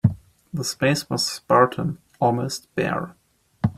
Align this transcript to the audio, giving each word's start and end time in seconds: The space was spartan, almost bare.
The 0.51 0.63
space 0.63 1.07
was 1.11 1.23
spartan, 1.29 1.99
almost 2.19 2.73
bare. 2.73 3.15